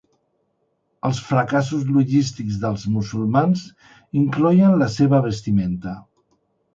Els 1.09 1.17
fracassos 1.25 1.83
logístics 1.97 2.57
dels 2.63 2.85
musulmans 2.93 3.65
incloïen 4.23 4.79
la 4.85 4.89
seva 4.95 5.21
vestimenta. 5.27 5.95